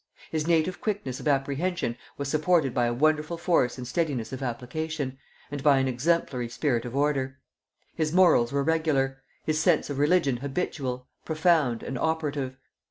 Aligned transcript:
His 0.31 0.47
native 0.47 0.81
quickness 0.81 1.19
of 1.19 1.27
apprehension 1.27 1.95
was 2.17 2.27
supported 2.27 2.73
by 2.73 2.87
a 2.87 2.91
wonderful 2.95 3.37
force 3.37 3.77
and 3.77 3.87
steadiness 3.87 4.33
of 4.33 4.41
application, 4.41 5.19
and 5.51 5.61
by 5.61 5.77
an 5.77 5.87
exemplary 5.87 6.49
spirit 6.49 6.85
of 6.85 6.95
order. 6.95 7.37
His 7.93 8.11
morals 8.11 8.51
were 8.51 8.63
regular; 8.63 9.21
his 9.45 9.59
sense 9.59 9.91
of 9.91 9.99
religion 9.99 10.37
habitual, 10.37 11.07
profound, 11.23 11.83
and 11.83 11.99
operative. 11.99 12.57